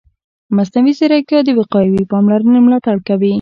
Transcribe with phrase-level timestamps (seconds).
[0.55, 3.29] مصنوعي ځیرکتیا د وقایوي پاملرنې ملاتړ کوي.